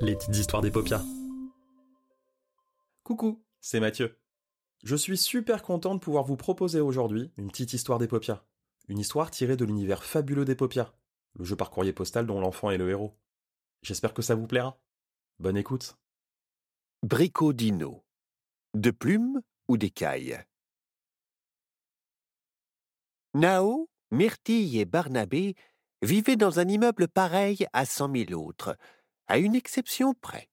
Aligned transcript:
Les 0.00 0.16
petites 0.16 0.36
histoires 0.36 0.62
des 0.62 0.70
paupières. 0.70 1.04
Coucou, 3.02 3.44
c'est 3.60 3.80
Mathieu. 3.80 4.18
Je 4.82 4.96
suis 4.96 5.18
super 5.18 5.62
content 5.62 5.94
de 5.94 6.00
pouvoir 6.00 6.24
vous 6.24 6.36
proposer 6.36 6.80
aujourd'hui 6.80 7.32
une 7.36 7.48
petite 7.48 7.74
histoire 7.74 7.98
des 7.98 8.08
paupières. 8.08 8.46
Une 8.88 8.98
histoire 8.98 9.30
tirée 9.30 9.56
de 9.56 9.64
l'univers 9.64 10.04
fabuleux 10.04 10.44
des 10.44 10.54
paupières, 10.54 10.94
le 11.34 11.44
jeu 11.44 11.56
par 11.56 11.70
courrier 11.70 11.92
postal 11.92 12.26
dont 12.26 12.40
l'enfant 12.40 12.70
est 12.70 12.78
le 12.78 12.88
héros. 12.88 13.14
J'espère 13.82 14.14
que 14.14 14.22
ça 14.22 14.34
vous 14.34 14.46
plaira. 14.46 14.80
Bonne 15.38 15.56
écoute. 15.56 15.98
Bricodino. 17.02 18.04
De 18.72 18.90
plumes 18.90 19.42
ou 19.68 19.76
d'écailles? 19.76 20.42
Nao, 23.34 23.90
Myrtille 24.10 24.78
et 24.78 24.84
Barnabé 24.84 25.56
vivaient 26.04 26.36
dans 26.36 26.60
un 26.60 26.68
immeuble 26.68 27.08
pareil 27.08 27.66
à 27.72 27.84
cent 27.84 28.08
mille 28.08 28.34
autres, 28.34 28.76
à 29.26 29.38
une 29.38 29.54
exception 29.54 30.14
près. 30.14 30.48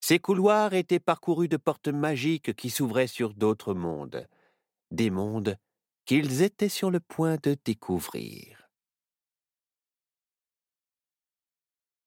Ces 0.00 0.18
couloirs 0.18 0.74
étaient 0.74 1.00
parcourus 1.00 1.48
de 1.48 1.56
portes 1.56 1.88
magiques 1.88 2.54
qui 2.54 2.70
s'ouvraient 2.70 3.08
sur 3.08 3.34
d'autres 3.34 3.74
mondes, 3.74 4.26
des 4.90 5.10
mondes 5.10 5.56
qu'ils 6.06 6.42
étaient 6.42 6.68
sur 6.68 6.90
le 6.90 7.00
point 7.00 7.36
de 7.42 7.56
découvrir. 7.64 8.70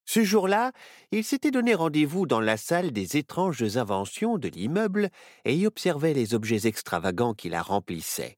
Ce 0.06 0.23
jour-là, 0.23 0.72
ils 1.12 1.23
s'étaient 1.23 1.52
donné 1.52 1.73
rendez-vous 1.73 2.26
dans 2.26 2.42
la 2.42 2.58
salle 2.58 2.92
des 2.92 3.16
étranges 3.16 3.78
inventions 3.78 4.38
de 4.38 4.50
l'immeuble 4.50 5.09
et 5.45 5.56
y 5.56 5.66
observaient 5.66 6.14
les 6.14 6.34
objets 6.34 6.67
extravagants 6.67 7.34
qui 7.34 7.48
la 7.48 7.62
remplissaient. 7.62 8.38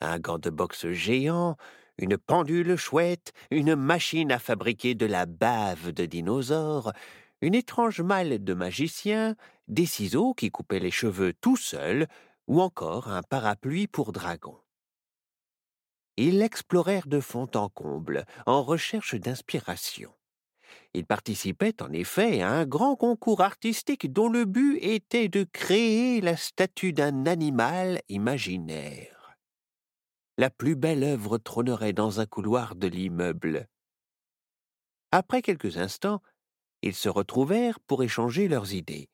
Un 0.00 0.18
gant 0.18 0.38
de 0.38 0.50
boxe 0.50 0.88
géant, 0.88 1.56
une 1.98 2.16
pendule 2.16 2.76
chouette, 2.76 3.32
une 3.50 3.74
machine 3.74 4.32
à 4.32 4.38
fabriquer 4.38 4.94
de 4.94 5.06
la 5.06 5.26
bave 5.26 5.92
de 5.92 6.06
dinosaures, 6.06 6.92
une 7.40 7.54
étrange 7.54 8.00
malle 8.00 8.42
de 8.42 8.54
magicien, 8.54 9.36
des 9.68 9.86
ciseaux 9.86 10.34
qui 10.34 10.50
coupaient 10.50 10.78
les 10.78 10.90
cheveux 10.90 11.32
tout 11.32 11.56
seuls, 11.56 12.06
ou 12.46 12.60
encore 12.60 13.08
un 13.08 13.22
parapluie 13.22 13.86
pour 13.86 14.12
dragon. 14.12 14.58
Ils 16.16 16.38
l'explorèrent 16.38 17.06
de 17.06 17.20
fond 17.20 17.48
en 17.54 17.68
comble, 17.68 18.26
en 18.46 18.62
recherche 18.62 19.14
d'inspiration. 19.14 20.12
Ils 20.94 21.06
participaient 21.06 21.82
en 21.82 21.92
effet 21.92 22.42
à 22.42 22.50
un 22.50 22.66
grand 22.66 22.96
concours 22.96 23.40
artistique 23.40 24.12
dont 24.12 24.28
le 24.28 24.44
but 24.44 24.78
était 24.82 25.28
de 25.28 25.44
créer 25.44 26.20
la 26.20 26.36
statue 26.36 26.92
d'un 26.92 27.26
animal 27.26 28.00
imaginaire 28.08 29.21
la 30.38 30.50
plus 30.50 30.76
belle 30.76 31.04
œuvre 31.04 31.38
trônerait 31.38 31.92
dans 31.92 32.20
un 32.20 32.26
couloir 32.26 32.74
de 32.74 32.86
l'immeuble. 32.86 33.68
Après 35.10 35.42
quelques 35.42 35.76
instants, 35.76 36.22
ils 36.80 36.94
se 36.94 37.08
retrouvèrent 37.08 37.80
pour 37.80 38.02
échanger 38.02 38.48
leurs 38.48 38.72
idées. 38.72 39.08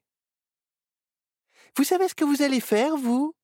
Vous 1.77 1.85
savez 1.85 2.09
ce 2.09 2.15
que 2.15 2.25
vous 2.25 2.43
allez 2.43 2.61
faire, 2.61 2.97
vous? 2.97 3.35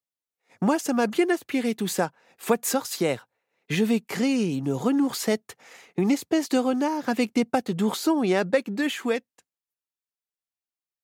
Moi, 0.60 0.78
ça 0.78 0.92
m'a 0.92 1.06
bien 1.06 1.28
inspiré 1.30 1.74
tout 1.74 1.88
ça. 1.88 2.10
Foi 2.38 2.56
de 2.56 2.64
sorcière. 2.64 3.28
Je 3.68 3.84
vais 3.84 4.00
créer 4.00 4.56
une 4.56 4.72
renoursette, 4.72 5.56
une 5.96 6.10
espèce 6.10 6.48
de 6.48 6.58
renard 6.58 7.08
avec 7.08 7.34
des 7.34 7.44
pattes 7.44 7.70
d'ourson 7.70 8.22
et 8.22 8.36
un 8.36 8.44
bec 8.44 8.74
de 8.74 8.88
chouette. 8.88 9.24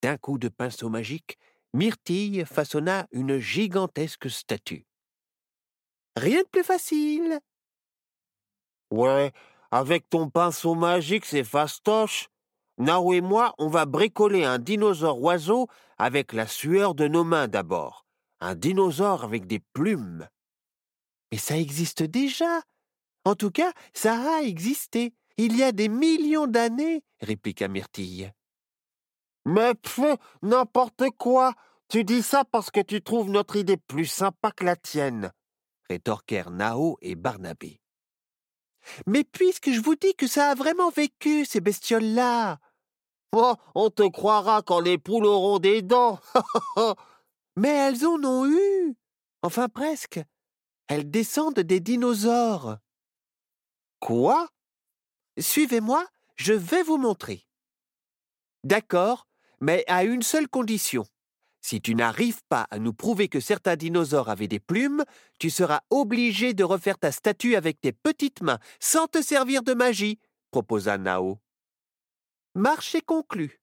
D'un 0.02 0.16
coup 0.16 0.38
de 0.38 0.48
pinceau 0.48 0.88
magique, 0.88 1.38
Myrtille 1.74 2.44
façonna 2.46 3.06
une 3.12 3.38
gigantesque 3.38 4.30
statue. 4.30 4.86
Rien 6.20 6.42
de 6.42 6.48
plus 6.48 6.62
facile. 6.62 7.40
Ouais, 8.90 9.32
avec 9.70 10.10
ton 10.10 10.28
pinceau 10.28 10.74
magique, 10.74 11.24
c'est 11.24 11.44
fastoche. 11.44 12.28
Nao 12.76 13.14
et 13.14 13.22
moi, 13.22 13.54
on 13.56 13.68
va 13.68 13.86
bricoler 13.86 14.44
un 14.44 14.58
dinosaure 14.58 15.22
oiseau 15.22 15.68
avec 15.96 16.34
la 16.34 16.46
sueur 16.46 16.94
de 16.94 17.08
nos 17.08 17.24
mains 17.24 17.48
d'abord. 17.48 18.04
Un 18.40 18.54
dinosaure 18.54 19.24
avec 19.24 19.46
des 19.46 19.60
plumes. 19.72 20.28
Mais 21.32 21.38
ça 21.38 21.56
existe 21.56 22.02
déjà. 22.02 22.60
En 23.24 23.34
tout 23.34 23.50
cas, 23.50 23.72
ça 23.94 24.36
a 24.36 24.42
existé. 24.42 25.14
Il 25.38 25.56
y 25.56 25.62
a 25.62 25.72
des 25.72 25.88
millions 25.88 26.46
d'années, 26.46 27.02
répliqua 27.20 27.68
Myrtille. 27.68 28.30
Mais 29.46 29.74
pfff, 29.74 30.18
n'importe 30.42 31.04
quoi. 31.16 31.54
Tu 31.88 32.04
dis 32.04 32.22
ça 32.22 32.44
parce 32.44 32.70
que 32.70 32.80
tu 32.80 33.00
trouves 33.00 33.30
notre 33.30 33.56
idée 33.56 33.78
plus 33.78 34.04
sympa 34.04 34.50
que 34.50 34.64
la 34.64 34.76
tienne 34.76 35.32
rétorquèrent 35.90 36.50
Nao 36.50 36.96
et 37.02 37.16
Barnabé. 37.16 37.80
Mais 39.06 39.24
puisque 39.24 39.72
je 39.72 39.80
vous 39.80 39.96
dis 39.96 40.14
que 40.14 40.26
ça 40.26 40.50
a 40.50 40.54
vraiment 40.54 40.90
vécu, 40.90 41.44
ces 41.44 41.60
bestioles-là. 41.60 42.58
Oh, 43.32 43.54
on 43.74 43.90
te 43.90 44.08
croira 44.08 44.62
quand 44.62 44.80
les 44.80 44.98
poules 44.98 45.26
auront 45.26 45.58
des 45.58 45.82
dents. 45.82 46.20
Mais 47.56 47.68
elles 47.68 48.06
en 48.06 48.22
ont 48.24 48.46
eu. 48.46 48.96
Enfin 49.42 49.68
presque. 49.68 50.20
Elles 50.86 51.10
descendent 51.10 51.60
des 51.60 51.80
dinosaures. 51.80 52.78
Quoi? 54.00 54.48
Suivez-moi, 55.38 56.06
je 56.36 56.52
vais 56.52 56.82
vous 56.82 56.96
montrer. 56.98 57.46
D'accord, 58.64 59.26
mais 59.60 59.84
à 59.86 60.04
une 60.04 60.22
seule 60.22 60.48
condition. 60.48 61.06
Si 61.60 61.80
tu 61.80 61.94
n'arrives 61.94 62.42
pas 62.48 62.66
à 62.70 62.78
nous 62.78 62.92
prouver 62.92 63.28
que 63.28 63.40
certains 63.40 63.76
dinosaures 63.76 64.30
avaient 64.30 64.48
des 64.48 64.60
plumes, 64.60 65.04
tu 65.38 65.50
seras 65.50 65.80
obligé 65.90 66.54
de 66.54 66.64
refaire 66.64 66.98
ta 66.98 67.12
statue 67.12 67.54
avec 67.54 67.80
tes 67.80 67.92
petites 67.92 68.42
mains, 68.42 68.58
sans 68.80 69.06
te 69.06 69.22
servir 69.22 69.62
de 69.62 69.74
magie, 69.74 70.18
proposa 70.50 70.98
Nao. 70.98 71.38
Marché 72.54 73.00
conclu. 73.00 73.60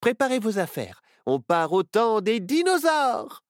Préparez 0.00 0.38
vos 0.38 0.58
affaires. 0.58 1.02
On 1.26 1.40
part 1.40 1.72
au 1.72 1.82
temps 1.82 2.20
des 2.20 2.40
dinosaures. 2.40 3.44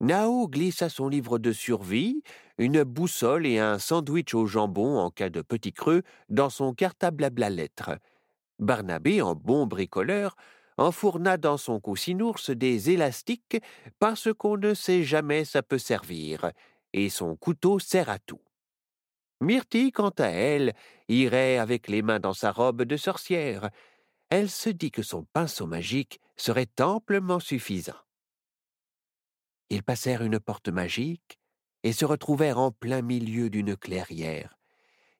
Nao 0.00 0.48
glissa 0.48 0.88
son 0.88 1.08
livre 1.08 1.38
de 1.38 1.52
survie, 1.52 2.22
une 2.58 2.82
boussole 2.82 3.46
et 3.46 3.60
un 3.60 3.78
sandwich 3.78 4.34
au 4.34 4.46
jambon 4.46 4.98
en 4.98 5.10
cas 5.10 5.30
de 5.30 5.42
petit 5.42 5.72
creux 5.72 6.02
dans 6.28 6.50
son 6.50 6.74
cartable 6.74 7.22
à 7.24 7.50
lettres. 7.50 7.98
Barnabé, 8.58 9.22
en 9.22 9.34
bon 9.34 9.66
bricoleur, 9.66 10.34
enfourna 10.76 11.36
dans 11.36 11.56
son 11.56 11.80
coussinours 11.80 12.50
des 12.50 12.90
élastiques 12.90 13.58
parce 13.98 14.32
qu'on 14.32 14.56
ne 14.56 14.74
sait 14.74 15.04
jamais 15.04 15.44
ça 15.44 15.62
peut 15.62 15.78
servir, 15.78 16.50
et 16.92 17.08
son 17.08 17.36
couteau 17.36 17.78
sert 17.78 18.08
à 18.08 18.18
tout. 18.18 18.40
Myrtille, 19.40 19.92
quant 19.92 20.14
à 20.18 20.28
elle, 20.28 20.72
irait 21.08 21.58
avec 21.58 21.88
les 21.88 22.02
mains 22.02 22.20
dans 22.20 22.32
sa 22.32 22.52
robe 22.52 22.82
de 22.82 22.96
sorcière. 22.96 23.70
Elle 24.30 24.48
se 24.48 24.70
dit 24.70 24.90
que 24.90 25.02
son 25.02 25.24
pinceau 25.24 25.66
magique 25.66 26.20
serait 26.36 26.70
amplement 26.80 27.40
suffisant. 27.40 27.98
Ils 29.68 29.82
passèrent 29.82 30.22
une 30.22 30.38
porte 30.38 30.68
magique 30.68 31.38
et 31.82 31.92
se 31.92 32.04
retrouvèrent 32.04 32.58
en 32.58 32.70
plein 32.70 33.02
milieu 33.02 33.50
d'une 33.50 33.76
clairière. 33.76 34.58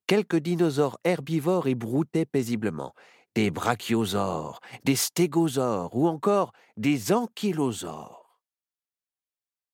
Quelques 0.07 0.37
dinosaures 0.37 0.99
herbivores 1.05 1.69
y 1.69 1.75
broutaient 1.75 2.27
paisiblement, 2.27 2.95
des 3.35 3.51
brachiosaures, 3.51 4.61
des 4.85 4.97
stégosaures 4.97 5.95
ou 5.97 6.09
encore 6.09 6.53
des 6.77 7.13
ankylosaures. 7.13 8.41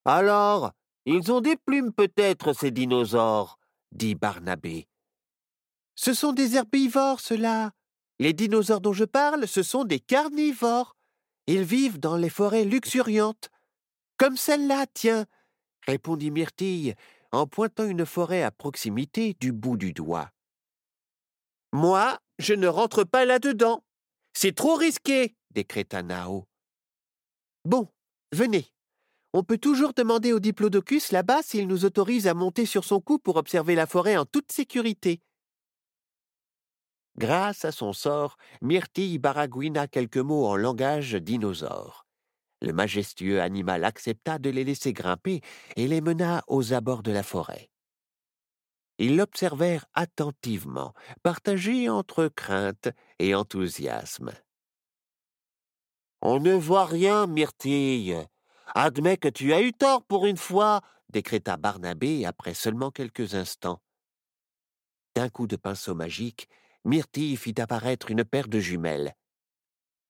Alors, 0.05 0.73
ils 1.07 1.33
ont 1.33 1.41
des 1.41 1.57
plumes 1.57 1.93
peut-être, 1.93 2.53
ces 2.53 2.71
dinosaures, 2.71 3.59
dit 3.93 4.15
Barnabé. 4.15 4.89
Ce 5.95 6.15
sont 6.15 6.33
des 6.33 6.57
herbivores, 6.57 7.21
ceux-là. 7.21 7.73
Les 8.19 8.33
dinosaures 8.33 8.81
dont 8.81 8.93
je 8.93 9.05
parle, 9.05 9.47
ce 9.49 9.63
sont 9.63 9.85
des 9.85 10.01
carnivores. 10.01 10.97
Ils 11.47 11.63
vivent 11.63 11.99
dans 11.99 12.17
les 12.17 12.31
forêts 12.31 12.65
luxuriantes. 12.65 13.49
Comme 14.17 14.37
celle-là, 14.37 14.87
tiens, 14.93 15.27
répondit 15.87 16.31
Myrtille, 16.31 16.95
en 17.33 17.47
pointant 17.47 17.85
une 17.85 18.07
forêt 18.07 18.43
à 18.43 18.51
proximité 18.51 19.35
du 19.41 19.53
bout 19.53 19.77
du 19.77 19.93
doigt. 19.93 20.31
Moi, 21.73 22.19
je 22.39 22.55
ne 22.55 22.67
rentre 22.67 23.05
pas 23.05 23.25
là-dedans. 23.25 23.85
C'est 24.33 24.55
trop 24.55 24.75
risqué, 24.75 25.37
décréta 25.51 26.03
Nao. 26.03 26.47
Bon, 27.65 27.89
venez. 28.33 28.67
On 29.35 29.43
peut 29.43 29.59
toujours 29.59 29.93
demander 29.93 30.33
au 30.33 30.41
diplodocus 30.41 31.13
là-bas 31.13 31.43
s'il 31.43 31.69
nous 31.69 31.85
autorise 31.85 32.27
à 32.27 32.33
monter 32.33 32.65
sur 32.65 32.85
son 32.85 33.01
cou 33.01 33.19
pour 33.19 33.37
observer 33.37 33.75
la 33.75 33.87
forêt 33.87 34.17
en 34.17 34.25
toute 34.25 34.51
sécurité. 34.51 35.21
Grâce 37.19 37.67
à 37.67 37.73
son 37.73 37.93
sort, 37.93 38.37
Myrtille 38.63 39.19
baragouina 39.19 39.89
quelques 39.89 40.17
mots 40.17 40.47
en 40.47 40.57
langage 40.57 41.15
dinosaure. 41.15 42.07
Le 42.63 42.73
majestueux 42.73 43.43
animal 43.43 43.85
accepta 43.85 44.39
de 44.39 44.49
les 44.51 44.65
laisser 44.65 44.93
grimper 44.93 45.43
et 45.77 45.87
les 45.87 46.01
mena 46.01 46.43
aux 46.47 46.73
abords 46.73 47.03
de 47.03 47.13
la 47.13 47.23
forêt. 47.23 47.69
Ils 48.99 49.17
l'observèrent 49.17 49.87
attentivement, 49.95 50.93
partagés 51.23 51.89
entre 51.89 52.29
crainte 52.29 52.89
et 53.19 53.35
enthousiasme. 53.35 54.33
On 56.21 56.41
ne 56.41 56.55
voit 56.55 56.87
rien, 56.87 57.27
Myrtille. 57.27 58.27
Admets 58.75 59.17
que 59.17 59.29
tu 59.29 59.53
as 59.53 59.63
eu 59.63 59.73
tort 59.73 60.03
pour 60.05 60.27
une 60.27 60.37
fois, 60.37 60.81
décréta 61.11 61.57
Barnabé 61.57 62.27
après 62.27 62.55
seulement 62.55 62.91
quelques 62.91 63.35
instants. 63.35 63.81
D'un 65.15 65.29
coup 65.29 65.47
de 65.47 65.57
pinceau 65.57 65.95
magique, 65.95 66.49
Myrtille 66.85 67.37
fit 67.37 67.61
apparaître 67.61 68.11
une 68.11 68.25
paire 68.25 68.49
de 68.49 68.59
jumelles. 68.59 69.15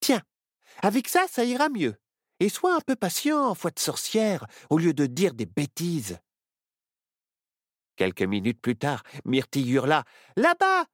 Tiens, 0.01 0.23
avec 0.83 1.09
ça, 1.09 1.27
ça 1.29 1.45
ira 1.45 1.69
mieux. 1.69 1.97
Et 2.41 2.49
sois 2.49 2.75
un 2.75 2.81
peu 2.81 2.97
patient, 2.97 3.55
foi 3.55 3.71
de 3.71 3.79
sorcière, 3.79 4.47
au 4.71 4.79
lieu 4.79 4.95
de 4.95 5.07
dire 5.07 5.35
des 5.35 5.47
bêtises. 5.47 6.19
Quelques 7.99 8.23
minutes 8.23 8.61
plus 8.61 8.77
tard, 8.77 9.03
Myrtille 9.25 9.73
hurla 9.73 10.05
Là-bas 10.37 10.85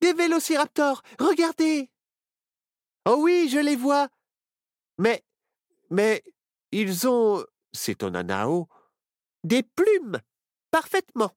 Des 0.00 0.14
vélociraptors 0.14 1.02
Regardez 1.20 1.90
Oh 3.04 3.16
oui, 3.18 3.48
je 3.50 3.58
les 3.58 3.76
vois 3.76 4.08
Mais. 4.96 5.22
Mais. 5.90 6.24
Ils 6.72 7.06
ont. 7.06 7.44
s'étonna 7.74 8.22
Nao. 8.22 8.68
Des 9.44 9.62
plumes 9.62 10.18
Parfaitement 10.70 11.30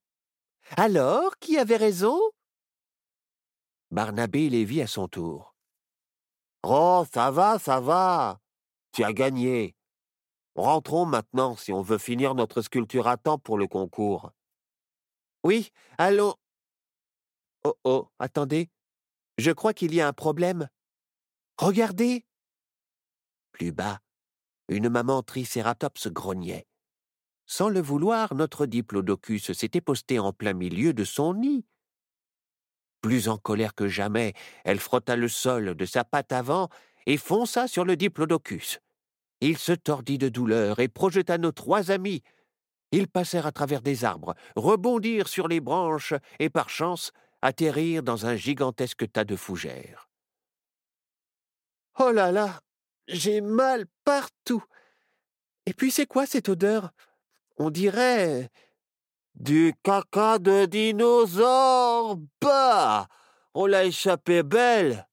Alors, 0.77 1.37
qui 1.39 1.57
avait 1.57 1.75
raison? 1.75 2.17
Barnabé 3.91 4.49
les 4.49 4.63
vit 4.63 4.81
à 4.81 4.87
son 4.87 5.09
tour. 5.09 5.53
Oh, 6.63 7.03
ça 7.13 7.29
va, 7.29 7.59
ça 7.59 7.81
va. 7.81 8.39
Tu 8.93 9.03
as 9.03 9.11
gagné. 9.11 9.75
Rentrons 10.55 11.05
maintenant 11.05 11.57
si 11.57 11.73
on 11.73 11.81
veut 11.81 11.97
finir 11.97 12.35
notre 12.35 12.61
sculpture 12.61 13.07
à 13.07 13.17
temps 13.17 13.37
pour 13.37 13.57
le 13.57 13.67
concours. 13.67 14.31
Oui, 15.43 15.71
allons. 15.97 16.35
Oh 17.63 17.75
oh, 17.83 18.09
attendez. 18.19 18.69
Je 19.37 19.51
crois 19.51 19.73
qu'il 19.73 19.93
y 19.93 20.01
a 20.01 20.07
un 20.07 20.13
problème. 20.13 20.69
Regardez. 21.57 22.25
Plus 23.51 23.71
bas, 23.71 23.99
une 24.67 24.89
maman 24.89 25.23
tricératops 25.23 26.07
grognait. 26.07 26.67
Sans 27.45 27.69
le 27.69 27.81
vouloir, 27.81 28.35
notre 28.35 28.65
diplodocus 28.65 29.53
s'était 29.53 29.81
posté 29.81 30.19
en 30.19 30.33
plein 30.33 30.53
milieu 30.53 30.93
de 30.93 31.03
son 31.03 31.33
nid. 31.33 31.65
Plus 33.01 33.29
en 33.29 33.37
colère 33.37 33.75
que 33.75 33.87
jamais, 33.87 34.33
elle 34.65 34.79
frotta 34.79 35.15
le 35.15 35.27
sol 35.27 35.75
de 35.75 35.85
sa 35.85 36.03
patte 36.03 36.31
avant 36.31 36.69
et 37.05 37.17
fonça 37.17 37.67
sur 37.67 37.85
le 37.85 37.95
diplodocus. 37.95 38.79
Il 39.41 39.57
se 39.57 39.71
tordit 39.71 40.17
de 40.17 40.29
douleur 40.29 40.79
et 40.79 40.89
projeta 40.89 41.37
nos 41.37 41.53
trois 41.53 41.91
amis, 41.91 42.23
ils 42.91 43.07
passèrent 43.07 43.45
à 43.45 43.51
travers 43.51 43.81
des 43.81 44.05
arbres, 44.05 44.35
rebondirent 44.55 45.27
sur 45.27 45.47
les 45.47 45.59
branches 45.59 46.13
et, 46.39 46.49
par 46.49 46.69
chance, 46.69 47.11
atterrirent 47.41 48.03
dans 48.03 48.25
un 48.25 48.35
gigantesque 48.35 49.11
tas 49.11 49.25
de 49.25 49.35
fougères. 49.35 50.09
Oh 51.99 52.11
là 52.11 52.31
là, 52.31 52.61
j'ai 53.07 53.41
mal 53.41 53.85
partout. 54.03 54.63
Et 55.65 55.73
puis 55.73 55.91
c'est 55.91 56.05
quoi 56.05 56.25
cette 56.25 56.49
odeur? 56.49 56.91
On 57.57 57.69
dirait 57.69 58.49
du 59.35 59.73
caca 59.83 60.39
de 60.39 60.65
dinosaure. 60.65 62.17
Bah 62.41 63.07
On 63.53 63.65
l'a 63.65 63.85
échappé 63.85 64.43
belle. 64.43 65.07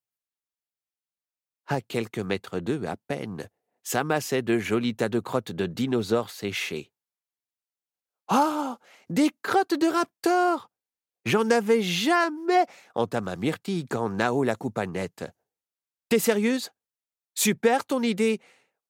À 1.67 1.81
quelques 1.81 2.21
mètres 2.21 2.61
d'eux 2.61 2.85
à 2.87 2.97
peine, 2.97 3.49
s'amassaient 3.83 4.43
de 4.43 4.59
jolis 4.59 4.95
tas 4.97 5.09
de 5.09 5.21
crottes 5.21 5.53
de 5.53 5.67
dinosaures 5.67 6.31
séchés. 6.31 6.93
Oh 8.31 8.75
Des 9.09 9.31
crottes 9.43 9.75
de 9.75 9.87
raptor 9.87 10.71
J'en 11.25 11.51
avais 11.51 11.83
jamais 11.83 12.67
entama 12.95 13.37
Myrtille 13.37 13.87
quand 13.89 14.11
Nao 14.11 14.45
la 14.45 14.55
coupa 14.55 14.87
net. 14.87 15.25
T'es 16.09 16.21
sérieuse? 16.21 16.71
Super 17.35 17.85
ton 17.85 18.01
idée 18.03 18.41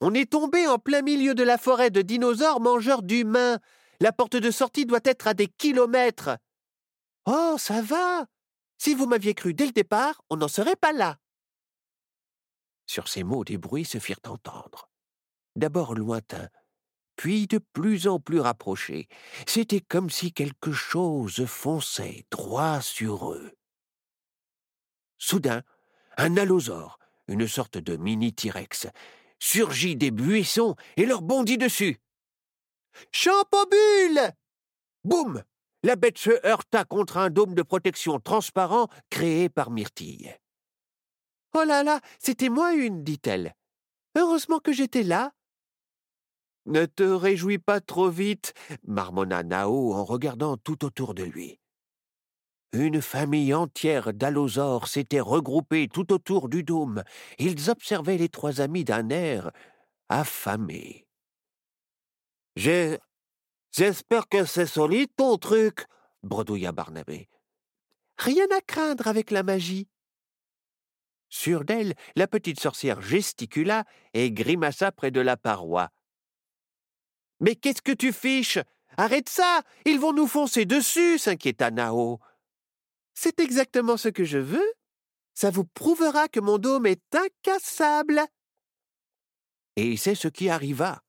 On 0.00 0.12
est 0.12 0.30
tombé 0.30 0.66
en 0.66 0.78
plein 0.78 1.02
milieu 1.02 1.34
de 1.34 1.42
la 1.42 1.58
forêt 1.58 1.90
de 1.90 2.02
dinosaures 2.02 2.60
mangeurs 2.60 3.02
d'humains. 3.02 3.58
La 4.00 4.12
porte 4.12 4.36
de 4.36 4.50
sortie 4.50 4.84
doit 4.84 5.00
être 5.04 5.26
à 5.26 5.34
des 5.34 5.46
kilomètres. 5.46 6.36
Oh, 7.24 7.56
ça 7.58 7.80
va 7.80 8.26
Si 8.78 8.94
vous 8.94 9.06
m'aviez 9.06 9.34
cru 9.34 9.54
dès 9.54 9.66
le 9.66 9.72
départ, 9.72 10.22
on 10.28 10.36
n'en 10.36 10.48
serait 10.48 10.76
pas 10.76 10.92
là. 10.92 11.18
Sur 12.86 13.08
ces 13.08 13.24
mots, 13.24 13.44
des 13.44 13.58
bruits 13.58 13.84
se 13.84 13.98
firent 13.98 14.20
entendre. 14.26 14.90
D'abord 15.56 15.94
lointains, 15.94 16.50
puis 17.16 17.46
de 17.46 17.58
plus 17.58 18.06
en 18.06 18.20
plus 18.20 18.40
rapprochés. 18.40 19.08
C'était 19.46 19.80
comme 19.80 20.10
si 20.10 20.32
quelque 20.32 20.72
chose 20.72 21.44
fonçait 21.46 22.24
droit 22.30 22.80
sur 22.80 23.32
eux. 23.32 23.52
Soudain, 25.18 25.62
un 26.16 26.36
allosaure, 26.36 26.98
une 27.28 27.48
sorte 27.48 27.78
de 27.78 27.96
mini-T-Rex, 27.96 28.88
surgit 29.38 29.96
des 29.96 30.10
buissons 30.10 30.76
et 30.96 31.06
leur 31.06 31.22
bondit 31.22 31.58
dessus. 31.58 31.98
Champobule 33.12 34.32
Boum 35.04 35.42
La 35.82 35.96
bête 35.96 36.18
se 36.18 36.46
heurta 36.46 36.84
contre 36.84 37.16
un 37.18 37.30
dôme 37.30 37.54
de 37.54 37.62
protection 37.62 38.18
transparent 38.20 38.88
créé 39.10 39.48
par 39.48 39.70
Myrtille. 39.70 40.36
Oh 41.54 41.64
là 41.64 41.82
là, 41.82 42.00
c'était 42.18 42.48
moi 42.48 42.74
une, 42.74 43.02
dit-elle. 43.02 43.54
Heureusement 44.16 44.60
que 44.60 44.72
j'étais 44.72 45.02
là. 45.02 45.32
Ne 46.66 46.84
te 46.84 47.04
réjouis 47.04 47.58
pas 47.58 47.80
trop 47.80 48.10
vite, 48.10 48.52
marmonna 48.86 49.42
Nao 49.44 49.94
en 49.94 50.04
regardant 50.04 50.56
tout 50.56 50.84
autour 50.84 51.14
de 51.14 51.22
lui. 51.22 51.60
Une 52.72 53.00
famille 53.00 53.54
entière 53.54 54.12
d'allosaures 54.12 54.88
s'était 54.88 55.20
regroupée 55.20 55.88
tout 55.88 56.12
autour 56.12 56.48
du 56.48 56.64
dôme. 56.64 57.04
Ils 57.38 57.70
observaient 57.70 58.18
les 58.18 58.28
trois 58.28 58.60
amis 58.60 58.84
d'un 58.84 59.08
air 59.10 59.50
affamé. 60.08 61.06
J'espère 62.56 64.28
que 64.28 64.44
c'est 64.44 64.66
solide 64.66 65.10
ton 65.16 65.38
truc, 65.38 65.86
bredouilla 66.22 66.72
Barnabé. 66.72 67.28
Rien 68.18 68.46
à 68.56 68.60
craindre 68.60 69.06
avec 69.06 69.30
la 69.30 69.42
magie. 69.42 69.88
Sûre 71.28 71.64
d'elle, 71.64 71.94
la 72.16 72.26
petite 72.26 72.60
sorcière 72.60 73.00
gesticula 73.00 73.84
et 74.14 74.32
grimaça 74.32 74.90
près 74.90 75.10
de 75.10 75.20
la 75.20 75.36
paroi. 75.36 75.90
Mais 77.40 77.54
qu'est-ce 77.54 77.82
que 77.82 77.92
tu 77.92 78.12
fiches? 78.12 78.58
Arrête 78.96 79.28
ça 79.28 79.62
Ils 79.84 80.00
vont 80.00 80.12
nous 80.12 80.26
foncer 80.26 80.64
dessus 80.64 81.18
s'inquiéta 81.18 81.70
Nao. 81.70 82.18
C'est 83.14 83.40
exactement 83.40 83.96
ce 83.96 84.08
que 84.08 84.24
je 84.24 84.38
veux. 84.38 84.72
Ça 85.34 85.50
vous 85.50 85.64
prouvera 85.64 86.28
que 86.28 86.40
mon 86.40 86.58
dôme 86.58 86.86
est 86.86 87.14
incassable. 87.14 88.22
Et 89.76 89.96
c'est 89.96 90.14
ce 90.14 90.28
qui 90.28 90.48
arriva. 90.48 91.02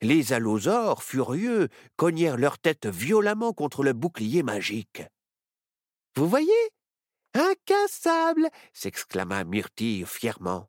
Les 0.00 0.32
allosaures, 0.32 1.02
furieux, 1.02 1.68
cognèrent 1.96 2.38
leur 2.38 2.58
tête 2.58 2.86
violemment 2.86 3.52
contre 3.52 3.82
le 3.82 3.92
bouclier 3.92 4.42
magique. 4.42 5.02
Vous 6.16 6.28
voyez? 6.28 6.70
Incassable 7.34 8.48
s'exclama 8.72 9.44
Myrtille 9.44 10.06
fièrement. 10.06 10.68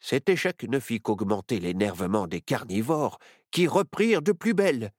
Cet 0.00 0.28
échec 0.28 0.62
ne 0.64 0.78
fit 0.78 1.00
qu'augmenter 1.00 1.60
l'énervement 1.60 2.26
des 2.26 2.42
carnivores, 2.42 3.18
qui 3.54 3.68
reprirent 3.68 4.20
de 4.20 4.32
plus 4.32 4.52
belle. 4.52 4.90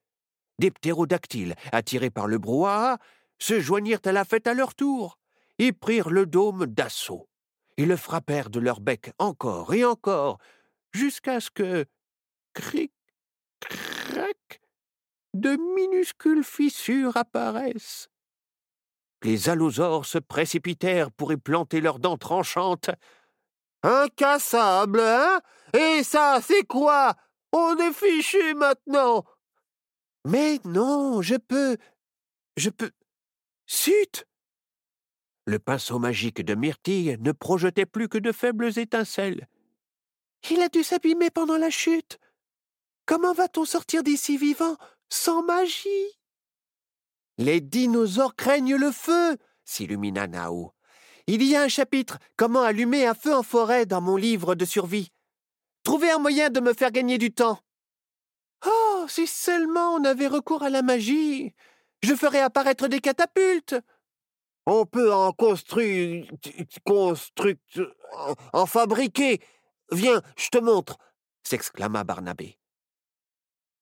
Des 0.60 0.72
ptérodactyles, 0.72 1.56
attirés 1.74 2.10
par 2.10 2.26
le 2.26 2.38
brouhaha, 2.38 2.98
se 3.38 3.60
joignirent 3.60 4.00
à 4.06 4.14
la 4.14 4.24
fête 4.24 4.48
à 4.48 4.54
leur 4.54 4.74
tour, 4.74 5.20
et 5.60 5.74
prirent 5.74 6.10
le 6.10 6.26
dôme 6.26 6.66
d'assaut. 6.66 7.28
Ils 7.78 7.90
le 7.90 7.98
frappèrent 7.98 8.50
de 8.50 8.62
leur 8.62 8.80
bec 8.80 9.12
encore 9.20 9.74
et 9.74 9.84
encore, 9.84 10.38
jusqu'à 10.94 11.42
ce 11.42 11.52
que, 11.52 11.86
cric, 12.54 12.94
crac, 13.60 14.62
de 15.34 15.58
minuscules 15.76 16.46
fissures 16.46 17.18
apparaissent. 17.18 18.08
Les 19.22 19.50
allosaures 19.50 20.06
se 20.06 20.18
précipitèrent 20.18 21.12
pour 21.12 21.34
y 21.34 21.38
planter 21.38 21.82
leurs 21.82 22.00
dents 22.00 22.18
tranchantes, 22.18 22.90
Incassable, 23.84 25.00
hein? 25.00 25.42
Et 25.78 26.02
ça, 26.04 26.40
c'est 26.42 26.64
quoi? 26.64 27.16
On 27.58 27.78
est 27.78 27.94
fichu 27.94 28.54
maintenant 28.54 29.24
Mais 30.26 30.60
non, 30.66 31.22
je 31.22 31.36
peux. 31.36 31.78
Je 32.58 32.70
peux. 32.70 32.92
Sut 33.66 34.26
Le 35.46 35.58
pinceau 35.58 35.98
magique 35.98 36.44
de 36.44 36.54
Myrtille 36.54 37.16
ne 37.22 37.32
projetait 37.32 37.86
plus 37.86 38.10
que 38.10 38.18
de 38.18 38.34
faibles 38.34 38.78
étincelles. 38.78 39.48
Il 40.52 40.62
a 40.62 40.68
dû 40.68 40.84
s'abîmer 40.84 41.30
pendant 41.30 41.56
la 41.56 41.70
chute. 41.70 42.20
Comment 43.06 43.34
va-t-on 43.34 43.64
sortir 43.64 44.04
d'ici 44.04 44.36
vivant 44.38 44.76
sans 45.08 45.42
magie? 45.42 46.20
Les 47.38 47.62
dinosaures 47.62 48.36
craignent 48.36 48.76
le 48.76 48.92
feu, 48.92 49.38
s'illumina 49.64 50.28
Nao. 50.28 50.74
Il 51.28 51.42
y 51.42 51.56
a 51.56 51.62
un 51.62 51.70
chapitre 51.70 52.20
Comment 52.36 52.64
allumer 52.64 53.06
un 53.06 53.14
feu 53.14 53.34
en 53.34 53.44
forêt 53.44 53.86
dans 53.86 54.02
mon 54.02 54.18
livre 54.18 54.56
de 54.56 54.66
survie. 54.66 55.14
Trouvez 55.86 56.10
un 56.10 56.18
moyen 56.18 56.50
de 56.50 56.60
me 56.60 56.74
faire 56.74 56.92
gagner 56.92 57.20
du 57.20 57.32
temps. 57.32 57.60
Oh, 58.66 59.06
si 59.08 59.28
seulement 59.28 59.94
on 59.94 60.04
avait 60.04 60.28
recours 60.28 60.64
à 60.64 60.72
la 60.72 60.82
magie. 60.82 61.54
Je 62.02 62.16
ferais 62.16 62.42
apparaître 62.42 62.88
des 62.88 63.00
catapultes. 63.00 63.76
On 64.66 64.88
peut 64.88 65.14
en 65.14 65.32
construire. 65.32 66.26
construire. 66.84 67.58
en 68.52 68.66
fabriquer. 68.66 69.40
Viens, 69.92 70.24
je 70.36 70.50
te 70.50 70.58
montre, 70.58 70.98
s'exclama 71.44 72.04
Barnabé. 72.04 72.58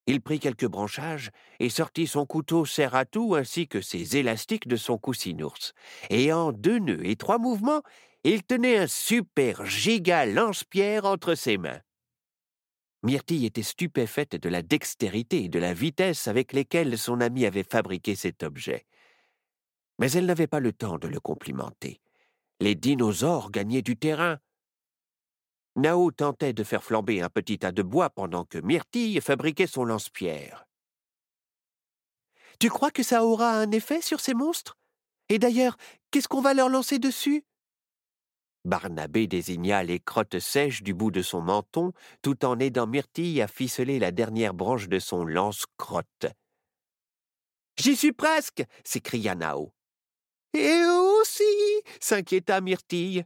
Il 0.06 0.20
prit 0.20 0.42
quelques 0.42 0.68
branchages 0.68 1.32
et 1.62 1.70
sortit 1.70 2.08
son 2.08 2.26
couteau 2.26 2.66
serre 2.66 2.96
à 2.96 3.06
tout 3.06 3.36
ainsi 3.36 3.70
que 3.70 3.80
ses 3.80 4.18
élastiques 4.18 4.68
de 4.68 4.76
son 4.76 4.98
coussinours. 4.98 5.72
Et 6.10 6.34
en 6.34 6.52
deux 6.52 6.80
nœuds 6.80 7.08
et 7.08 7.16
trois 7.16 7.38
mouvements, 7.38 7.82
il 8.26 8.44
tenait 8.44 8.78
un 8.78 8.88
super 8.88 9.66
giga 9.66 10.26
lance-pierre 10.26 11.06
entre 11.06 11.36
ses 11.36 11.58
mains. 11.58 11.80
Myrtille 13.04 13.46
était 13.46 13.64
stupéfaite 13.64 14.38
de 14.38 14.48
la 14.48 14.62
dextérité 14.62 15.44
et 15.44 15.50
de 15.50 15.60
la 15.60 15.74
vitesse 15.74 16.30
avec 16.30 16.54
lesquelles 16.54 16.98
son 16.98 17.20
ami 17.20 17.46
avait 17.46 17.66
fabriqué 17.70 18.16
cet 18.16 18.44
objet. 18.44 18.86
Mais 20.00 20.12
elle 20.14 20.26
n'avait 20.26 20.48
pas 20.48 20.62
le 20.62 20.72
temps 20.72 20.98
de 20.98 21.10
le 21.10 21.20
complimenter. 21.20 22.00
Les 22.62 22.76
dinosaures 22.76 23.52
gagnaient 23.52 23.82
du 23.82 23.98
terrain. 23.98 24.40
Nao 25.76 26.12
tentait 26.12 26.54
de 26.54 26.64
faire 26.64 26.84
flamber 26.84 27.22
un 27.22 27.30
petit 27.30 27.60
tas 27.60 27.74
de 27.74 27.82
bois 27.82 28.10
pendant 28.10 28.46
que 28.46 28.60
Myrtille 28.60 29.20
fabriquait 29.20 29.68
son 29.68 29.84
lance-pierre. 29.84 30.66
Tu 32.60 32.70
crois 32.70 32.92
que 32.92 33.04
ça 33.04 33.26
aura 33.26 33.52
un 33.52 33.72
effet 33.72 34.02
sur 34.02 34.22
ces 34.22 34.34
monstres? 34.34 34.78
Et 35.28 35.40
d'ailleurs, 35.40 35.76
qu'est-ce 36.12 36.30
qu'on 36.30 36.42
va 36.42 36.54
leur 36.54 36.70
lancer 36.70 37.00
dessus? 37.00 37.44
Barnabé 38.66 39.28
désigna 39.28 39.84
les 39.84 40.00
crottes 40.00 40.40
sèches 40.40 40.84
du 40.84 40.94
bout 40.94 41.12
de 41.12 41.22
son 41.22 41.42
menton, 41.42 41.92
tout 42.22 42.46
en 42.46 42.60
aidant 42.60 42.88
Myrtille 42.88 43.42
à 43.42 43.48
ficeler 43.48 44.00
la 44.00 44.12
dernière 44.12 44.54
branche 44.54 44.88
de 44.88 45.00
son 45.00 45.26
lance-crotte. 45.26 46.28
J'y 47.78 47.96
suis 47.96 48.14
presque 48.14 48.64
s'écria 48.84 49.36
Nao. 49.36 49.74
Et 50.54 50.82
aussi 50.86 51.44
s'inquiéta 52.00 52.62
Myrtille. 52.62 53.26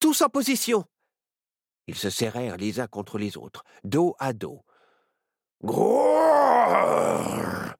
Tous 0.00 0.22
en 0.22 0.28
position 0.28 0.84
Ils 1.86 1.96
se 1.96 2.10
serrèrent 2.10 2.56
les 2.56 2.80
uns 2.80 2.86
contre 2.86 3.18
les 3.18 3.36
autres, 3.36 3.64
dos 3.84 4.16
à 4.18 4.32
dos. 4.32 4.64
Grrrr 5.62 7.74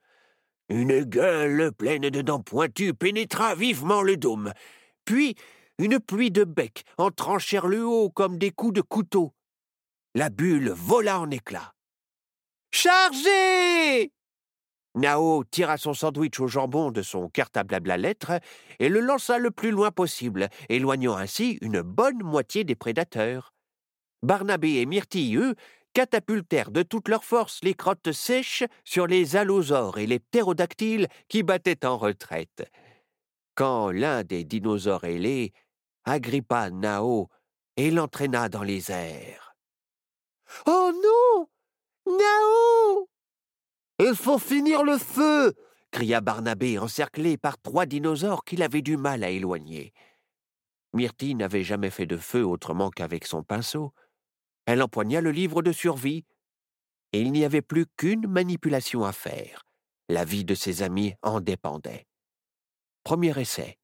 Une 0.68 1.02
gueule 1.02 1.72
pleine 1.72 2.10
de 2.10 2.22
dents 2.22 2.42
pointues 2.42 2.94
pénétra 2.94 3.54
vivement 3.54 4.02
le 4.02 4.16
dôme. 4.16 4.52
Puis 5.04 5.34
une 5.78 6.00
pluie 6.00 6.30
de 6.30 6.44
becs 6.44 6.84
en 6.98 7.10
tranchèrent 7.10 7.68
le 7.68 7.86
haut 7.86 8.10
comme 8.10 8.38
des 8.38 8.50
coups 8.50 8.74
de 8.74 8.80
couteau. 8.80 9.32
La 10.14 10.28
bulle 10.28 10.70
vola 10.70 11.20
en 11.20 11.30
éclats. 11.30 11.74
Chargez 12.72 14.12
Nao 14.94 15.44
tira 15.44 15.76
son 15.76 15.94
sandwich 15.94 16.40
au 16.40 16.48
jambon 16.48 16.90
de 16.90 17.02
son 17.02 17.28
cartable 17.28 17.90
à 17.90 17.96
lettres 17.96 18.40
et 18.80 18.88
le 18.88 19.00
lança 19.00 19.38
le 19.38 19.50
plus 19.50 19.70
loin 19.70 19.92
possible, 19.92 20.48
éloignant 20.68 21.16
ainsi 21.16 21.58
une 21.60 21.82
bonne 21.82 22.22
moitié 22.22 22.64
des 22.64 22.74
prédateurs. 22.74 23.54
Barnabé 24.22 24.76
et 24.76 24.86
Myrtille, 24.86 25.36
eux, 25.36 25.54
catapultèrent 25.92 26.72
de 26.72 26.82
toute 26.82 27.08
leur 27.08 27.24
force 27.24 27.60
les 27.62 27.74
crottes 27.74 28.12
sèches 28.12 28.64
sur 28.84 29.06
les 29.06 29.36
allosaures 29.36 29.98
et 29.98 30.06
les 30.06 30.18
ptérodactyles 30.18 31.06
qui 31.28 31.42
battaient 31.42 31.86
en 31.86 31.96
retraite. 31.96 32.68
Quand 33.54 33.90
l'un 33.90 34.24
des 34.24 34.44
dinosaures 34.44 35.04
ailés 35.04 35.52
agrippa 36.08 36.70
Nao 36.70 37.28
et 37.76 37.90
l'entraîna 37.90 38.48
dans 38.48 38.62
les 38.62 38.90
airs. 38.90 39.54
Oh 40.66 40.92
non 40.94 41.48
Nao 42.06 43.08
Il 43.98 44.14
faut 44.14 44.38
finir 44.38 44.82
le 44.82 44.98
feu 44.98 45.54
cria 45.90 46.20
Barnabé, 46.20 46.78
encerclé 46.78 47.36
par 47.36 47.58
trois 47.58 47.86
dinosaures 47.86 48.44
qu'il 48.44 48.62
avait 48.62 48.82
du 48.82 48.96
mal 48.96 49.24
à 49.24 49.30
éloigner. 49.30 49.92
Myrtille 50.92 51.34
n'avait 51.34 51.64
jamais 51.64 51.90
fait 51.90 52.06
de 52.06 52.16
feu 52.16 52.44
autrement 52.44 52.90
qu'avec 52.90 53.26
son 53.26 53.42
pinceau. 53.42 53.92
Elle 54.66 54.82
empoigna 54.82 55.20
le 55.20 55.30
livre 55.30 55.62
de 55.62 55.72
survie, 55.72 56.24
et 57.12 57.20
il 57.20 57.32
n'y 57.32 57.44
avait 57.44 57.62
plus 57.62 57.86
qu'une 57.96 58.26
manipulation 58.26 59.04
à 59.04 59.12
faire. 59.12 59.64
La 60.08 60.24
vie 60.24 60.44
de 60.44 60.54
ses 60.54 60.82
amis 60.82 61.14
en 61.22 61.40
dépendait. 61.40 62.06
Premier 63.04 63.38
essai. 63.38 63.78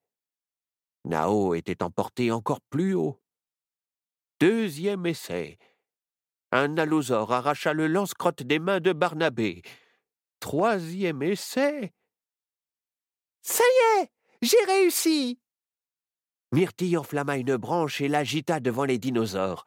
Nao 1.04 1.54
était 1.54 1.82
emporté 1.82 2.30
encore 2.30 2.60
plus 2.70 2.94
haut. 2.94 3.20
Deuxième 4.40 5.06
essai. 5.06 5.58
Un 6.50 6.78
allosaure 6.78 7.32
arracha 7.32 7.72
le 7.72 7.86
lance-crotte 7.86 8.42
des 8.42 8.58
mains 8.58 8.80
de 8.80 8.92
Barnabé. 8.92 9.62
Troisième 10.40 11.22
essai. 11.22 11.92
Ça 13.42 13.64
y 13.64 14.02
est, 14.02 14.10
j'ai 14.40 14.64
réussi. 14.66 15.38
Myrtille 16.52 16.96
enflamma 16.96 17.36
une 17.36 17.56
branche 17.56 18.00
et 18.00 18.08
l'agita 18.08 18.60
devant 18.60 18.84
les 18.84 18.98
dinosaures. 18.98 19.64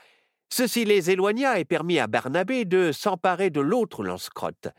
Ceci 0.50 0.86
les 0.86 1.12
éloigna 1.12 1.60
et 1.60 1.66
permit 1.66 2.00
à 2.00 2.08
Barnabé 2.08 2.66
de 2.66 2.92
s'emparer 2.92 3.50
de 3.50 3.60
l'autre 3.60 4.04
lance-crotte. 4.04 4.70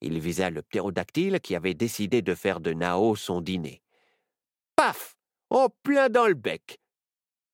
Il 0.00 0.20
visa 0.20 0.48
le 0.48 0.62
ptérodactyle 0.62 1.40
qui 1.40 1.56
avait 1.56 1.74
décidé 1.74 2.22
de 2.22 2.34
faire 2.34 2.60
de 2.60 2.72
Nao 2.72 3.16
son 3.16 3.40
dîner. 3.40 3.82
Paf 4.76 5.17
en 5.50 5.68
plein 5.82 6.08
dans 6.08 6.26
le 6.26 6.34
bec. 6.34 6.78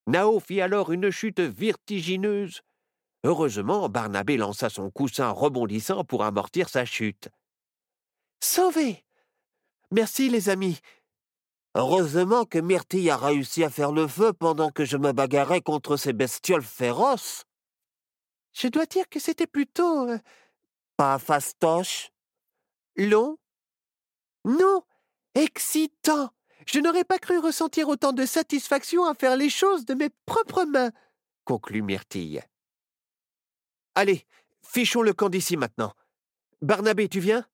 Nao 0.07 0.39
fit 0.39 0.61
alors 0.61 0.91
une 0.91 1.09
chute 1.09 1.39
vertigineuse. 1.39 2.61
Heureusement, 3.23 3.89
Barnabé 3.89 4.37
lança 4.37 4.69
son 4.69 4.91
coussin 4.91 5.29
rebondissant 5.29 6.03
pour 6.03 6.23
amortir 6.23 6.69
sa 6.69 6.85
chute. 6.85 7.29
Sauvé 8.39 9.03
Merci, 9.91 10.29
les 10.29 10.49
amis. 10.49 10.79
Heureusement 11.73 12.45
que 12.45 12.59
Myrtille 12.59 13.09
a 13.09 13.17
réussi 13.17 13.63
à 13.63 13.69
faire 13.69 13.91
le 13.91 14.07
feu 14.07 14.33
pendant 14.33 14.69
que 14.69 14.85
je 14.85 14.97
me 14.97 15.11
bagarrais 15.11 15.61
contre 15.61 15.97
ces 15.97 16.13
bestioles 16.13 16.63
féroces. 16.63 17.45
Je 18.53 18.67
dois 18.67 18.85
dire 18.85 19.09
que 19.09 19.19
c'était 19.19 19.47
plutôt. 19.47 20.09
Euh, 20.09 20.17
pas 20.97 21.19
fastoche 21.19 22.11
Long 22.95 23.37
Non 24.45 24.83
Excitant 25.33 26.29
je 26.65 26.79
n'aurais 26.79 27.03
pas 27.03 27.19
cru 27.19 27.37
ressentir 27.37 27.87
autant 27.87 28.11
de 28.11 28.25
satisfaction 28.25 29.05
à 29.05 29.13
faire 29.13 29.37
les 29.37 29.49
choses 29.49 29.85
de 29.85 29.93
mes 29.93 30.09
propres 30.25 30.63
mains, 30.65 30.91
conclut 31.43 31.81
Myrtille. 31.81 32.41
Allez, 33.93 34.25
fichons 34.61 35.01
le 35.01 35.13
camp 35.13 35.29
d'ici 35.29 35.57
maintenant. 35.57 35.93
Barnabé, 36.61 37.07
tu 37.07 37.19
viens? 37.19 37.45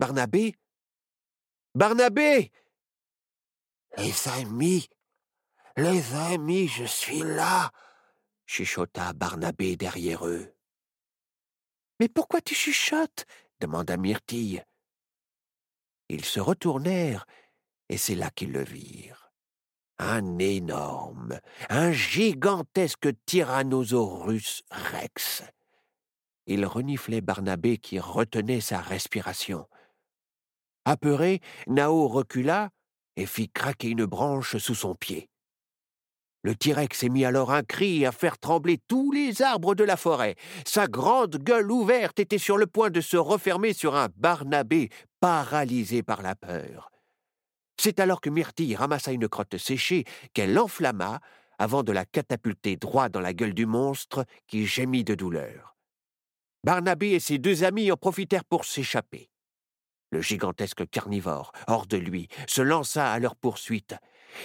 Barnabé? 0.00 0.56
Barnabé 1.74 2.50
Les 3.96 4.28
amis, 4.28 4.88
les 5.76 6.14
amis, 6.14 6.68
je 6.68 6.84
suis 6.84 7.20
là, 7.20 7.70
chuchota 8.46 9.12
Barnabé 9.12 9.76
derrière 9.76 10.26
eux. 10.26 10.52
Mais 12.00 12.08
pourquoi 12.08 12.40
tu 12.40 12.54
chuchotes? 12.54 13.26
demanda 13.60 13.96
Myrtille. 13.96 14.64
Ils 16.08 16.24
se 16.24 16.40
retournèrent 16.40 17.26
et 17.92 17.98
c'est 17.98 18.14
là 18.14 18.30
qu'ils 18.30 18.52
le 18.52 18.64
virent. 18.64 19.30
Un 19.98 20.38
énorme, 20.38 21.38
un 21.68 21.92
gigantesque 21.92 23.10
Tyrannosaurus 23.26 24.62
rex. 24.70 25.42
Il 26.46 26.64
reniflait 26.64 27.20
Barnabé 27.20 27.76
qui 27.76 27.98
retenait 27.98 28.62
sa 28.62 28.80
respiration. 28.80 29.66
Apeuré, 30.86 31.40
Nao 31.66 32.08
recula 32.08 32.70
et 33.16 33.26
fit 33.26 33.50
craquer 33.50 33.90
une 33.90 34.06
branche 34.06 34.56
sous 34.56 34.74
son 34.74 34.94
pied. 34.94 35.28
Le 36.40 36.54
T-Rex 36.54 37.02
émit 37.02 37.26
alors 37.26 37.52
un 37.52 37.62
cri 37.62 38.06
à 38.06 38.10
faire 38.10 38.38
trembler 38.38 38.78
tous 38.88 39.12
les 39.12 39.42
arbres 39.42 39.74
de 39.74 39.84
la 39.84 39.98
forêt. 39.98 40.36
Sa 40.64 40.86
grande 40.86 41.36
gueule 41.36 41.70
ouverte 41.70 42.18
était 42.18 42.38
sur 42.38 42.56
le 42.56 42.66
point 42.66 42.88
de 42.88 43.02
se 43.02 43.18
refermer 43.18 43.74
sur 43.74 43.96
un 43.96 44.08
Barnabé 44.16 44.88
paralysé 45.20 46.02
par 46.02 46.22
la 46.22 46.34
peur. 46.34 46.91
C'est 47.76 48.00
alors 48.00 48.20
que 48.20 48.30
Myrtille 48.30 48.76
ramassa 48.76 49.12
une 49.12 49.28
crotte 49.28 49.58
séchée 49.58 50.04
qu'elle 50.34 50.58
enflamma 50.58 51.20
avant 51.58 51.82
de 51.82 51.92
la 51.92 52.04
catapulter 52.04 52.76
droit 52.76 53.08
dans 53.08 53.20
la 53.20 53.32
gueule 53.32 53.54
du 53.54 53.66
monstre 53.66 54.24
qui 54.46 54.66
gémit 54.66 55.04
de 55.04 55.14
douleur. 55.14 55.76
Barnabé 56.64 57.10
et 57.10 57.20
ses 57.20 57.38
deux 57.38 57.64
amis 57.64 57.90
en 57.90 57.96
profitèrent 57.96 58.44
pour 58.44 58.64
s'échapper. 58.64 59.30
Le 60.10 60.20
gigantesque 60.20 60.88
carnivore, 60.90 61.52
hors 61.66 61.86
de 61.86 61.96
lui, 61.96 62.28
se 62.46 62.62
lança 62.62 63.10
à 63.10 63.18
leur 63.18 63.34
poursuite. 63.34 63.94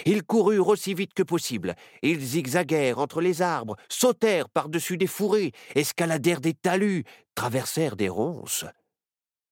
Ils 0.05 0.23
coururent 0.23 0.69
aussi 0.69 0.93
vite 0.93 1.13
que 1.13 1.23
possible. 1.23 1.75
Ils 2.01 2.19
zigzaguèrent 2.19 2.99
entre 2.99 3.21
les 3.21 3.41
arbres, 3.41 3.75
sautèrent 3.89 4.49
par-dessus 4.49 4.97
des 4.97 5.07
fourrés, 5.07 5.51
escaladèrent 5.75 6.41
des 6.41 6.53
talus, 6.53 7.03
traversèrent 7.35 7.95
des 7.95 8.09
ronces 8.09 8.65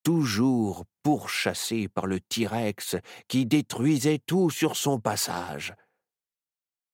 toujours 0.06 0.86
pourchassé 1.02 1.90
par 1.90 2.06
le 2.06 2.22
T-Rex 2.22 2.96
qui 3.28 3.46
détruisait 3.46 4.20
tout 4.20 4.52
sur 4.52 4.78
son 4.78 5.00
passage. 5.00 5.74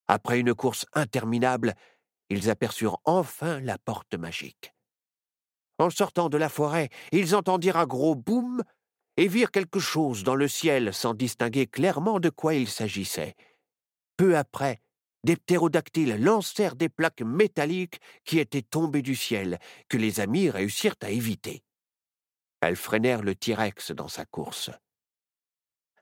Après 0.07 0.39
une 0.39 0.55
course 0.55 0.85
interminable, 0.93 1.75
ils 2.29 2.49
aperçurent 2.49 2.99
enfin 3.03 3.59
la 3.59 3.77
porte 3.77 4.15
magique. 4.15 4.73
En 5.77 5.89
sortant 5.89 6.29
de 6.29 6.37
la 6.37 6.47
forêt, 6.47 6.89
ils 7.11 7.35
entendirent 7.35 7.77
un 7.77 7.85
gros 7.85 8.15
boum 8.15 8.63
et 9.17 9.27
virent 9.27 9.51
quelque 9.51 9.79
chose 9.79 10.23
dans 10.23 10.35
le 10.35 10.47
ciel 10.47 10.93
sans 10.93 11.13
distinguer 11.13 11.67
clairement 11.67 12.21
de 12.21 12.29
quoi 12.29 12.53
il 12.53 12.69
s'agissait. 12.69 13.35
Peu 14.15 14.37
après, 14.37 14.79
des 15.25 15.35
ptérodactyles 15.35 16.15
lancèrent 16.23 16.77
des 16.77 16.89
plaques 16.89 17.23
métalliques 17.23 17.99
qui 18.23 18.39
étaient 18.39 18.61
tombées 18.61 19.01
du 19.01 19.15
ciel, 19.15 19.59
que 19.89 19.97
les 19.97 20.21
amis 20.21 20.49
réussirent 20.49 20.95
à 21.01 21.09
éviter. 21.09 21.61
Elles 22.61 22.75
freinèrent 22.75 23.23
le 23.23 23.35
T-Rex 23.35 23.91
dans 23.91 24.07
sa 24.07 24.25
course. 24.25 24.69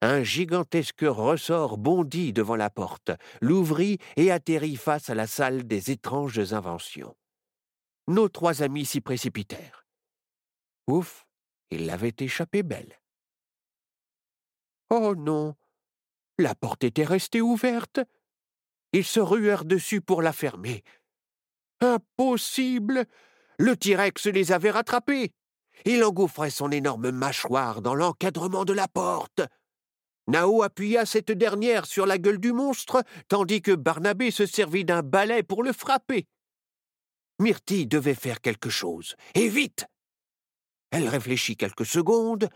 Un 0.02 0.24
gigantesque 0.24 1.06
ressort 1.06 1.78
bondit 1.78 2.32
devant 2.32 2.56
la 2.56 2.70
porte, 2.70 3.12
l'ouvrit 3.42 3.98
et 4.16 4.32
atterrit 4.32 4.78
face 4.78 5.10
à 5.10 5.16
la 5.16 5.28
salle 5.28 5.68
des 5.68 5.92
étranges 5.92 6.54
inventions. 6.54 7.16
Nos 8.08 8.30
trois 8.30 8.64
amis 8.64 8.86
s'y 8.86 9.02
précipitèrent. 9.02 9.86
Ouf, 10.88 11.26
il 11.70 11.86
l'avait 11.86 12.16
échappé 12.20 12.64
belle. 12.64 13.00
Oh 14.90 15.16
non, 15.16 15.56
la 16.40 16.56
porte 16.56 16.84
était 16.86 17.04
restée 17.04 17.42
ouverte. 17.42 18.00
Ils 18.94 19.06
se 19.06 19.20
ruèrent 19.20 19.66
dessus 19.66 20.02
pour 20.02 20.22
la 20.22 20.34
fermer. 20.34 20.84
Impossible 21.82 23.06
Le 23.58 23.76
T-Rex 23.76 24.26
les 24.28 24.52
avait 24.52 24.72
rattrapés. 24.72 25.34
Il 25.86 26.04
engouffrait 26.04 26.50
son 26.50 26.72
énorme 26.72 27.12
mâchoire 27.12 27.82
dans 27.82 27.96
l'encadrement 27.96 28.66
de 28.66 28.74
la 28.74 28.88
porte. 28.88 29.42
Nao 30.28 30.62
appuya 30.62 31.08
cette 31.08 31.32
dernière 31.32 31.86
sur 31.88 32.06
la 32.06 32.20
gueule 32.20 32.40
du 32.40 32.54
monstre, 32.54 33.04
tandis 33.30 33.64
que 33.64 33.72
Barnabé 33.72 34.30
se 34.30 34.46
servit 34.46 34.86
d'un 34.86 35.02
balai 35.02 35.42
pour 35.42 35.64
le 35.64 35.74
frapper. 35.74 36.28
Myrtille 37.40 37.88
devait 37.88 38.14
faire 38.14 38.42
quelque 38.42 38.70
chose, 38.70 39.16
et 39.34 39.48
vite. 39.48 39.88
Elle 40.92 41.08
réfléchit 41.08 41.56
quelques 41.56 41.86
secondes. 41.86 42.50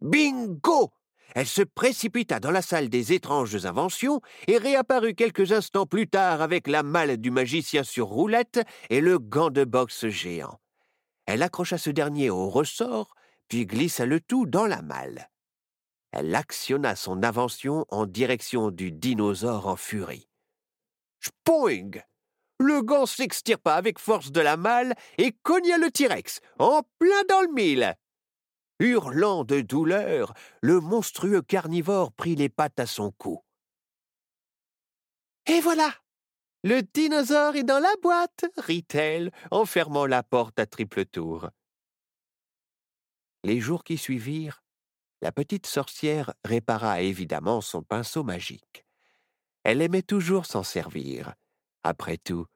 Bingo 0.00 0.92
Elle 1.34 1.46
se 1.46 1.62
précipita 1.62 2.40
dans 2.40 2.50
la 2.50 2.62
salle 2.62 2.88
des 2.88 3.12
étranges 3.12 3.66
inventions 3.66 4.20
et 4.46 4.56
réapparut 4.56 5.14
quelques 5.14 5.52
instants 5.52 5.86
plus 5.86 6.08
tard 6.08 6.40
avec 6.40 6.68
la 6.68 6.82
malle 6.82 7.16
du 7.16 7.30
magicien 7.30 7.82
sur 7.82 8.06
roulette 8.06 8.60
et 8.88 9.00
le 9.00 9.18
gant 9.18 9.50
de 9.50 9.64
boxe 9.64 10.08
géant. 10.08 10.58
Elle 11.26 11.42
accrocha 11.42 11.78
ce 11.78 11.90
dernier 11.90 12.30
au 12.30 12.48
ressort, 12.48 13.14
puis 13.48 13.66
glissa 13.66 14.06
le 14.06 14.20
tout 14.20 14.46
dans 14.46 14.66
la 14.66 14.82
malle 14.82 15.28
elle 16.14 16.34
actionna 16.36 16.94
son 16.94 17.24
invention 17.24 17.86
en 17.88 18.06
direction 18.06 18.70
du 18.70 18.92
dinosaure 18.92 19.66
en 19.66 19.74
furie. 19.74 20.28
Spoing 21.20 21.90
Le 22.60 22.82
gant 22.82 23.04
s'extirpa 23.04 23.74
avec 23.74 23.98
force 23.98 24.30
de 24.30 24.40
la 24.40 24.56
malle 24.56 24.94
et 25.18 25.32
cogna 25.42 25.76
le 25.76 25.90
T-Rex, 25.90 26.40
en 26.60 26.82
plein 27.00 27.24
dans 27.28 27.40
le 27.40 27.52
mille. 27.52 27.94
Hurlant 28.78 29.42
de 29.42 29.60
douleur, 29.60 30.34
le 30.60 30.80
monstrueux 30.80 31.42
carnivore 31.42 32.12
prit 32.12 32.36
les 32.36 32.48
pattes 32.48 32.78
à 32.78 32.86
son 32.86 33.10
cou. 33.10 33.42
Et 35.46 35.60
voilà 35.60 35.90
Le 36.66 36.80
dinosaure 36.80 37.56
est 37.56 37.62
dans 37.62 37.78
la 37.78 37.94
boîte, 38.00 38.46
rit-elle, 38.56 39.30
en 39.50 39.66
fermant 39.66 40.06
la 40.06 40.22
porte 40.22 40.58
à 40.58 40.64
triple 40.64 41.04
tour. 41.04 41.50
Les 43.42 43.60
jours 43.60 43.84
qui 43.84 43.98
suivirent, 43.98 44.62
la 45.20 45.30
petite 45.30 45.66
sorcière 45.66 46.32
répara 46.42 47.02
évidemment 47.02 47.60
son 47.60 47.82
pinceau 47.82 48.24
magique. 48.24 48.86
Elle 49.62 49.82
aimait 49.82 50.00
toujours 50.00 50.46
s'en 50.46 50.62
servir. 50.62 51.34
Après 51.82 52.16
tout, 52.16 52.46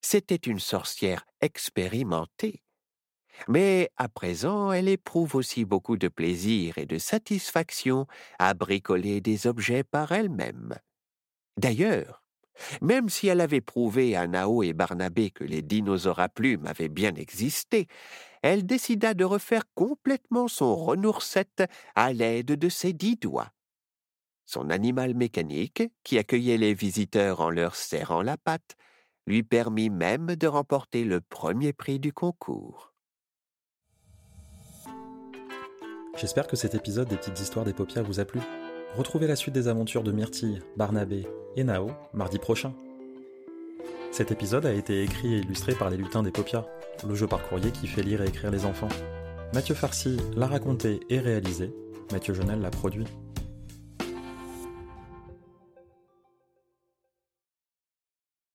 c'était 0.00 0.36
une 0.36 0.60
sorcière 0.60 1.26
expérimentée. 1.40 2.62
Mais 3.48 3.90
à 3.96 4.08
présent, 4.08 4.70
elle 4.70 4.86
éprouve 4.86 5.34
aussi 5.34 5.64
beaucoup 5.64 5.96
de 5.96 6.06
plaisir 6.06 6.78
et 6.78 6.86
de 6.86 6.98
satisfaction 6.98 8.06
à 8.38 8.54
bricoler 8.54 9.20
des 9.20 9.48
objets 9.48 9.82
par 9.82 10.12
elle-même. 10.12 10.78
D'ailleurs, 11.56 12.22
même 12.80 13.08
si 13.08 13.28
elle 13.28 13.40
avait 13.40 13.60
prouvé 13.60 14.16
à 14.16 14.26
Nao 14.26 14.62
et 14.62 14.72
Barnabé 14.72 15.30
que 15.30 15.44
les 15.44 15.62
dinosaures 15.62 16.20
à 16.20 16.28
plumes 16.28 16.66
avaient 16.66 16.88
bien 16.88 17.14
existé, 17.14 17.86
elle 18.42 18.66
décida 18.66 19.14
de 19.14 19.24
refaire 19.24 19.64
complètement 19.74 20.48
son 20.48 20.76
renoursette 20.76 21.64
à 21.94 22.12
l'aide 22.12 22.52
de 22.52 22.68
ses 22.68 22.92
dix 22.92 23.16
doigts. 23.16 23.50
Son 24.44 24.70
animal 24.70 25.14
mécanique, 25.14 25.82
qui 26.04 26.18
accueillait 26.18 26.56
les 26.56 26.72
visiteurs 26.72 27.40
en 27.40 27.50
leur 27.50 27.74
serrant 27.74 28.22
la 28.22 28.36
patte, 28.36 28.76
lui 29.26 29.42
permit 29.42 29.90
même 29.90 30.36
de 30.36 30.46
remporter 30.46 31.04
le 31.04 31.20
premier 31.20 31.72
prix 31.72 31.98
du 31.98 32.12
concours. 32.12 32.92
J'espère 36.16 36.46
que 36.46 36.56
cet 36.56 36.74
épisode 36.74 37.08
des 37.08 37.16
petites 37.16 37.40
histoires 37.40 37.64
des 37.64 37.74
paupières 37.74 38.04
vous 38.04 38.20
a 38.20 38.24
plu. 38.24 38.40
Retrouvez 38.94 39.26
la 39.26 39.36
suite 39.36 39.54
des 39.54 39.68
aventures 39.68 40.02
de 40.02 40.12
Myrtille, 40.12 40.62
Barnabé 40.76 41.26
et 41.56 41.64
Nao 41.64 41.90
mardi 42.14 42.38
prochain. 42.38 42.72
Cet 44.10 44.30
épisode 44.30 44.64
a 44.64 44.72
été 44.72 45.02
écrit 45.02 45.34
et 45.34 45.38
illustré 45.38 45.74
par 45.74 45.90
les 45.90 45.96
lutins 45.96 46.22
des 46.22 46.30
paupières, 46.30 46.66
le 47.06 47.14
jeu 47.14 47.26
par 47.26 47.46
courrier 47.46 47.70
qui 47.72 47.86
fait 47.86 48.02
lire 48.02 48.22
et 48.22 48.28
écrire 48.28 48.50
les 48.50 48.64
enfants. 48.64 48.88
Mathieu 49.52 49.74
Farcy 49.74 50.16
l'a 50.34 50.46
raconté 50.46 51.00
et 51.10 51.18
réalisé, 51.18 51.74
Mathieu 52.12 52.32
Jonel 52.32 52.60
l'a 52.60 52.70
produit. 52.70 53.06